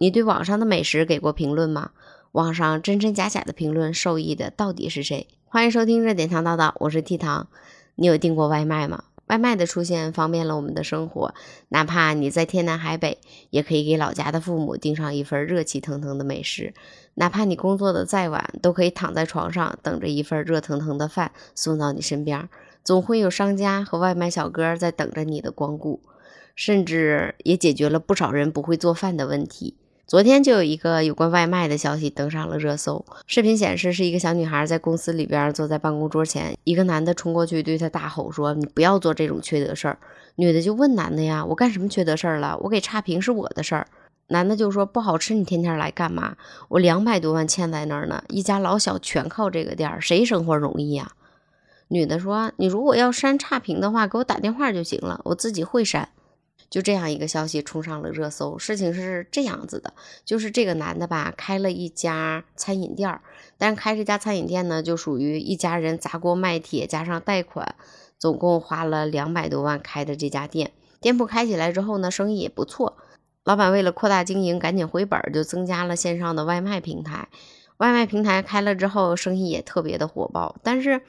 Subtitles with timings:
[0.00, 1.90] 你对网上的美食给过评论吗？
[2.30, 5.26] 网上真真假假的评论受益的到底是谁？
[5.46, 7.48] 欢迎收听热点糖叨叨，我是 T 糖。
[7.96, 9.02] 你有订过外卖吗？
[9.26, 11.34] 外卖的出现方便了我们的生活，
[11.70, 13.18] 哪怕你在天南海北，
[13.50, 16.72] 也可以给老家的父母订上一份热气腾腾的美食；
[17.14, 22.48] 哪怕你工作的再晚，都可以躺在床上等着一份热腾腾的饭送到你身边。
[22.84, 26.00] 总会有商家和外卖小哥在等着你的光顾。
[26.54, 29.76] 甚至也解决了不少人不会做饭的问题。
[30.08, 33.04] 昨天就有一个有关外卖的消息登上了热搜。
[33.26, 39.98] 视频显示，是一个小女孩在公司里边坐在办公桌前，一个男的冲过去对她大吼说：“你不要做这种缺德事儿。”
[40.36, 42.56] 女的就问男的呀：“我干什么缺德事儿了？
[42.62, 43.86] 我给差评是我的事儿。”
[44.28, 46.36] 男的就说：“不好吃，你天天来干嘛？
[46.68, 51.12] 我两百多万欠在那儿呢，一家老小全靠这个店儿，谁生活容易呀？”
[51.88, 56.08] 女的说：“你如果要删差评的话，给我打电话就行了，我自己会删。”
[56.70, 58.58] 就这样一个消息冲上了热搜。
[58.58, 63.22] 事情是这样子的，就是这个男的吧，开了一家餐饮店儿，
[63.56, 67.74] 但是开这家餐饮店呢，就属于一家人砸锅卖铁加上贷款，
[68.18, 70.72] 总共花了两百多万开的这家店。
[71.00, 72.98] 店铺开起来之后呢，生意也不错。
[73.44, 77.28] 老板为了扩大经营，赶紧回本，就增加了线上的外卖平台。
[77.78, 80.56] 外卖平台开了之后，生意也特别的火爆。
[80.62, 81.00] 但是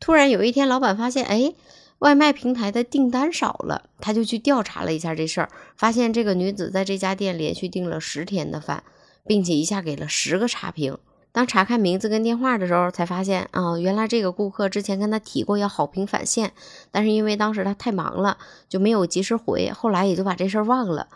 [0.00, 1.54] 突然有一天，老板发现，哎。
[2.00, 8.82] 外卖平台的订单少了，他就去调查了一下这事儿，发现这个女子在这家店连续订了十天的饭，
[9.26, 10.98] 并且一下给了十个差评。
[11.32, 16.52] 当查看名字跟电话的时候，才发现啊，原来这个顾客之前跟他提过要好评返现，
[16.90, 21.08] 但是因为当时他太忙了，就没有及时回，后来也就把这事儿忘了。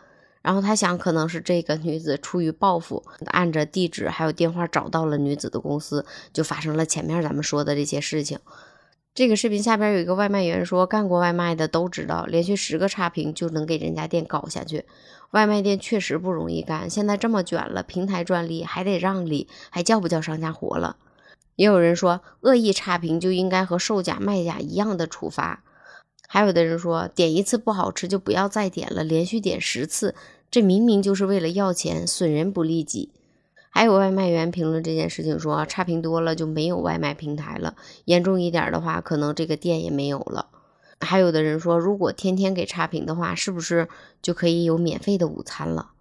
[0.43, 8.39] 然后他想，可能是这个女子出于报复，按着地址还有电话找到了女子的公司，就发生了前面咱们说的这些事情。
[9.21, 14.87] 这个视频下边有一个外卖员说，干过外卖的都知道，连续十个差评就能给人家店搞下去。
[15.33, 20.97] 外卖店确实不容易干，现在这么卷了，平台专利还得让利，还叫不叫商家活了？
[21.57, 25.63] 也有人说，恶意差评就应该和售假卖假一样的处罚。
[26.27, 30.15] 还有的人说，点一次不好吃就不要再点了，连续点十次，
[30.51, 33.11] 这明明就是为了要钱，损人不利己。
[33.71, 40.49] 还有外卖员评论这件事情说，差评多了就没有外卖平台了，严重一点的话，可能这个店也没有了。
[41.01, 43.89] 还有的人说，如果天天给差评的话，是不是
[44.21, 45.93] 就可以有免费的午餐了？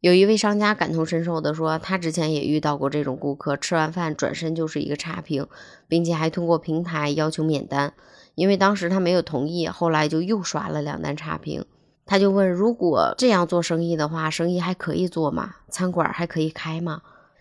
[0.00, 5.46] 有一位商家感同身受的说，他之前也遇到过这种顾客，吃完饭转身就是一个差评，
[5.88, 7.94] 并且还通过平台要求免单，
[8.34, 11.64] 因为当时他没有同意，后来就又刷了两单差评。
[12.12, 15.56] 他就问：如果这样做生意的话，生意还可以做吗？
[15.70, 17.00] 餐馆还可以开吗？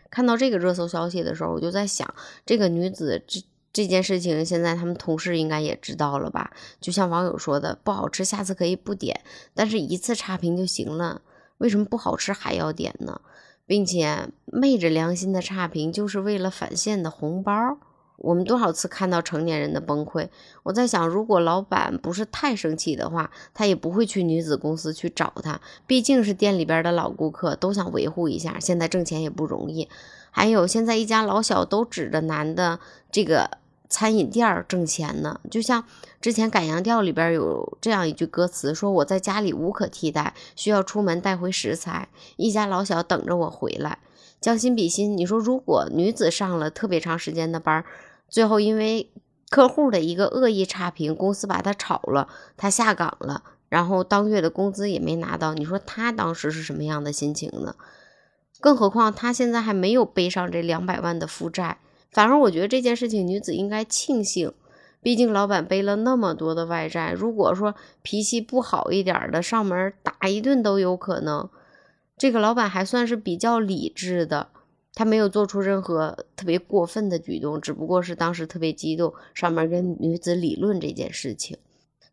[0.09, 2.15] 看到这个热搜消息的时候，我就在想，
[2.45, 3.43] 这个女子这
[3.73, 6.51] 这件事情，现在他们同事应该也知道了吧？
[6.79, 9.19] 就像网友说的，不好吃，下次可以不点，
[9.53, 11.21] 但是一次差评就行了，
[11.57, 13.19] 为什么不好吃还要点呢？
[13.65, 17.51] 并且昧着良心的差评，就是为了返现的红包。
[18.21, 20.29] 我们多少次看到成年人的崩溃？
[20.63, 25.59] 我在想，如果老板不是太生气的话，他也不会去女子公司去找他。
[25.87, 28.57] 毕竟是店里边的老顾客，都想维护一下。
[28.59, 29.89] 现在挣钱也不容易。
[30.29, 32.79] 还有，现在一家老小都指着男的
[33.11, 33.57] 这个
[33.89, 35.39] 餐饮店挣钱呢。
[35.49, 35.83] 就像
[36.21, 43.97] 之前《赶羊调》里边有这样一句歌词，说我在家里无可替代，需要出门带回食材，一家老小等着我回来。
[44.39, 47.83] 将心比心，你说如果女子上了特别长时间的班，
[48.31, 49.11] 最后，因为
[49.49, 55.53] 客户的一个恶意差评，公司把他炒了，他下岗了，然后当月的工资也没拿到。
[55.53, 57.75] 你说他当时是什么样的心情呢？
[58.61, 61.79] 更何况他现在还没有背上这两百万的负债。
[62.11, 64.53] 反而我觉得这件事情，女子应该庆幸，
[65.01, 67.11] 毕竟老板背了那么多的外债。
[67.11, 71.49] 如果说脾气不好一点的，上门打一顿都有可能。
[72.17, 74.50] 这个老板还算是比较理智的。
[74.93, 81.57] 他没有做出任何特别过分的举动，只不过是当时特别激动，上面跟女子理论这件事情。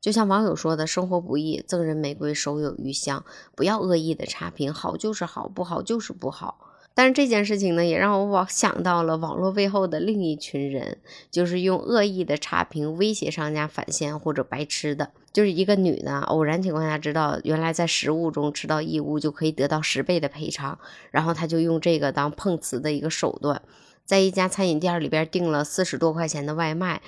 [0.01, 3.25] 就像网友说的：“生活不易，赠人玫瑰，手有余香。
[3.57, 6.67] 不要恶意的差评，好就是好，不好就是不好。”
[6.99, 10.99] 但是这件事情呢，也让我网想到了网络背后的另一群人，
[11.31, 15.13] 就是用恶意的差评威胁商家返现或者白吃的。
[15.33, 20.77] 就是一个女的，偶然情况下知道原来在食物中吃到异物就可以得到十倍的赔偿，
[21.13, 23.63] 然后她就用这个当碰瓷的一个手段，
[24.05, 27.01] 在一家餐饮店里边订了四十多块钱的外卖，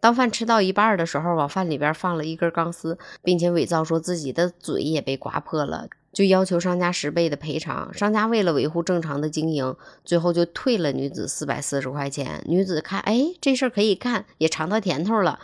[0.00, 5.88] 当饭吃到一半的时候，往饭里边放了一根钢丝，并且伪造说自己的嘴也被刮破了。
[6.16, 12.42] 就要求商家十倍的赔偿，商家为了维护正常的经营，最后就退了女子四百四十块钱。
[12.46, 15.38] 女子看，哎，这事儿可以干，也尝到甜头了，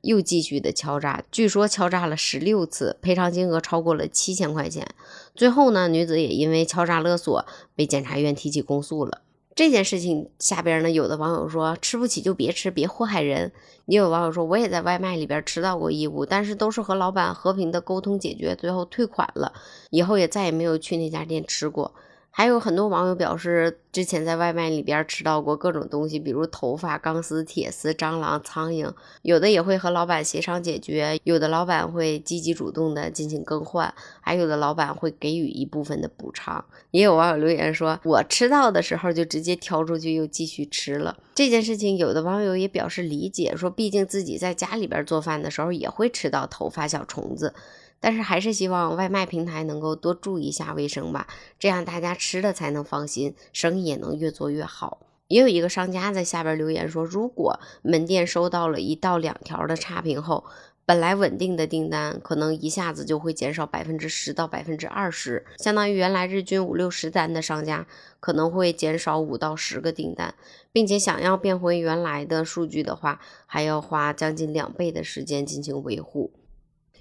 [0.00, 4.88] 又继续的敲诈，据说敲诈了十六次，赔偿金额超过了七千块钱。
[5.36, 9.20] 最后呢，女子也因为敲诈勒索被检察院提起公诉了。
[9.58, 13.50] 这件事情下边呢，有的网友说吃不起就别吃，别祸害人。
[13.86, 19.52] 也有网友说，我也在外卖里边吃到过异物，但是都是和老板和平的沟通解决，最后退款了，
[19.90, 21.92] 以后也再也没有去那家店吃过。
[22.38, 28.92] 还有很多网友表示，之前在外卖里边吃到过各种东西，比如头发、钢丝、铁丝、蟑螂、苍蝇，
[29.22, 36.64] 有的也会和老板协商解决，有的老板会积极主动的进行更换，还有的老板会给予一部分的补偿。
[36.92, 41.16] 也有网友留言说，我吃到的时候就直接挑出去又继续吃了。
[41.34, 47.52] 这件事情，有的网友也表示理解，说毕竟自己在家里边做饭的时候也会吃到头发、小虫子。
[48.00, 51.26] 但是还是希望外卖平台能够多注意一下卫生吧，
[51.58, 55.00] 这样大家吃的才能放心，生意也能越做越好。
[55.28, 60.44] 也有一个商家在下边留言说，如果门店收到了一到两条的差评后，
[60.86, 67.86] 本来稳定的订单可能一下子就会减少百分之十到百分之二十，相当于原来日均五六十单的商家
[68.20, 70.34] 可能会减少五到十个订单，
[70.72, 76.30] 并且想要变回原来的数据的话，还要花将近两倍的时间进行维护。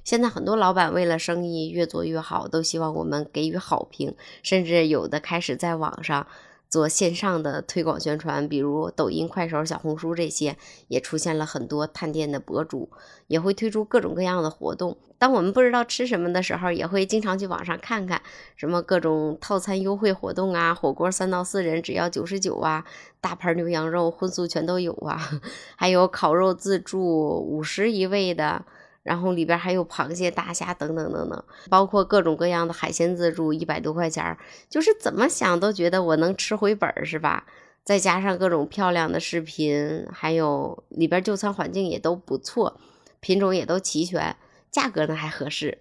[0.08, 6.26] 现在很多老板为了生意越做越好，都希望我们给予好评，甚至有的开始在网上
[6.70, 10.56] 做线上的推广宣传，比如抖音、快手、小红书这些，
[10.88, 12.90] 也出现了很多探店的博主，
[13.28, 14.96] 也会推出各种各样的活动。
[15.18, 18.22] 当我们不知道吃什么的时候，也会经常去网上看看，
[18.56, 22.86] 什么各种套餐优惠活动啊，火锅三到四人只要九十九啊，
[23.20, 25.20] 大盘牛羊肉荤素全都有啊，
[25.76, 27.02] 还有烤肉自助
[27.46, 28.64] 五十一位的。
[29.08, 34.38] 然后里边还有螃蟹、大虾等等等等，包括各种各样的海鲜自助，一百多块钱，
[34.70, 37.46] 就是怎么想都觉得我能吃回本，是吧？
[37.86, 42.78] 再加上各种漂亮的视频，还有里边就餐环境也都不错，
[43.22, 44.36] 品种也都齐全，
[44.70, 45.78] 价格呢还合适。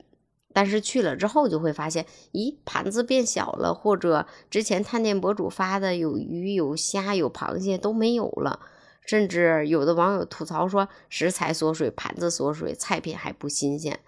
[0.52, 8.60] 但是去了之后就会发现，咦，盘子变小了，或者之前探店博主发的有鱼、有虾、有螃蟹都没有了。
[9.06, 14.00] 甚至有的网友吐槽说，食材缩水，盘子缩水，菜品还不新鲜。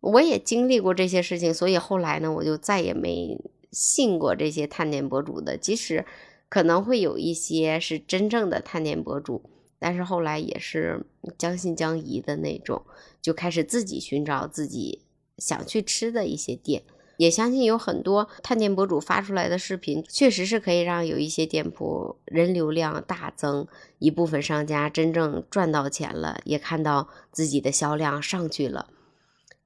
[0.00, 3.36] 我也经历过这些事情，所以后来呢，我就再也没
[3.70, 5.58] 信过这些探店博主的。
[5.58, 6.06] 即使
[6.48, 11.04] 可能会有一些是真正的探店博主，但是后来也是
[11.36, 12.82] 将信将疑的那种，
[13.20, 15.02] 就开始自己寻找自己
[15.36, 16.82] 想去吃的一些店。
[17.20, 23.66] 也相信有很多探店博主发出来的视频，确实是可以让有一些店铺人流量大增，
[23.98, 28.86] 一部分商家真正赚到钱了，也看到自己的销量上去了，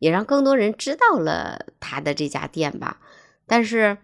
[0.00, 2.98] 也让更多人知道了他的这家店吧。
[3.46, 3.98] 但是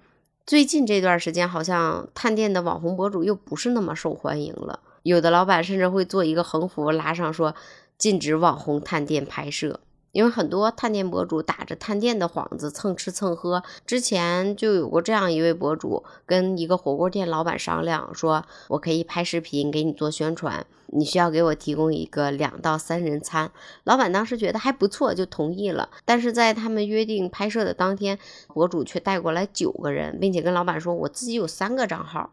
[0.47, 7.57] 最近这段时间，好像探店的网红博主又不是那么受欢迎了，有的老板甚至会做一个横幅，拉上说
[7.99, 9.81] 禁止网红探店拍摄。
[10.13, 23.51] 因为很多探店博主打着探店的幌子蹭吃蹭喝，之前就有过这样一位博主跟一个火锅店老板商量，说我可以拍视频给你做宣传，你需要给我提供一个两到三人餐。
[23.85, 25.89] 老板当时觉得还不错，就同意了。
[26.05, 28.19] 但是在他们约定拍摄的当天，
[28.49, 32.31] 博主却带过来九个人，并且跟老板说，我自己有三个账号。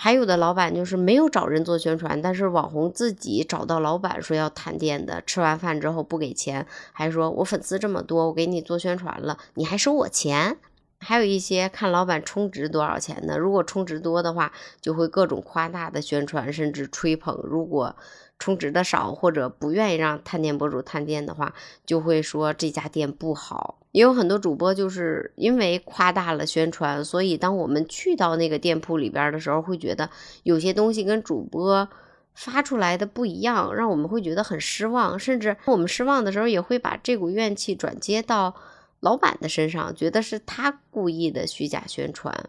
[0.00, 10.56] 还有的老板就是没有找人做宣传，但是网红自己找到老板说要探店的，吃完饭之后不给钱，还说我粉丝这么多，我给你做宣传了，你还收我钱。
[11.00, 17.96] 还有一些看老板充值多少钱的，如果充值多的话，就会各种夸大的宣传，甚至吹捧；如果
[18.38, 21.52] 充值的少或者不愿意让探店博主探店的话，
[21.84, 23.77] 就会说这家店不好。
[23.92, 30.10] 也有很多主播就是因为夸大了宣传，所以当我们去到那个店铺里边的时候，会觉得
[30.42, 31.88] 有些东西跟主播
[32.34, 35.18] 发出来的不一样，让我们会觉得很失望。
[35.18, 38.54] 甚至我们失望的时候，也会把这股怨气转接到
[39.00, 42.48] 老板的身上，觉得是他故意的虚假宣传。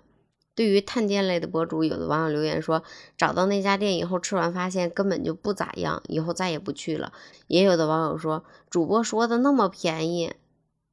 [0.56, 2.84] 对于探店类的博主，有的网友留言说，
[3.18, 7.14] 找到那家店以后，吃完发现根本就不咋样，以后再也不去了。
[7.48, 10.34] 也有的网友说，主播说的那么便宜，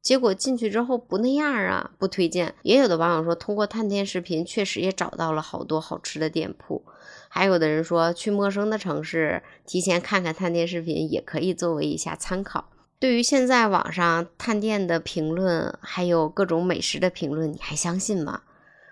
[0.07, 2.55] 结果进去之后不那样啊，不推荐。
[2.63, 6.85] 也有的网友说，通过探店视频，确实也找到了好多好吃的店铺。
[7.29, 12.69] 还有的人说，去陌生的城市，提前看看探店视频，也可以作为一下参考。
[13.01, 18.43] 对于现在网上探店的评论，还有各种美食的评论，你还相信吗？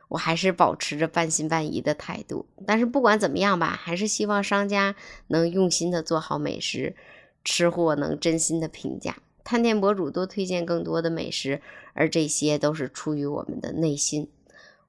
[0.09, 4.97] 我还是保持着半信半疑的态度，但是不管怎么样吧，还是希望商家
[5.29, 6.97] 能用心的做好美食，
[7.45, 11.61] 吃货能真心的评价，探店博主多推荐更多的美食，
[11.93, 14.29] 而这些都是出于我们的内心。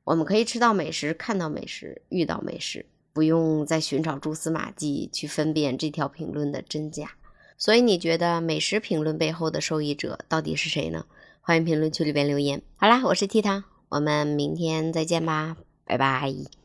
[0.05, 7.11] 我们可以吃到美食，看到美食，遇到美食，不用再寻找蛛丝马迹去分辨这条评论的真假。
[7.57, 11.05] 所以你觉得美食评论背后的受益者到底是谁呢？
[11.41, 12.61] 欢迎评论区里边留言。
[12.75, 16.64] 好啦，我是 T 糖，我们明天再见吧，拜拜。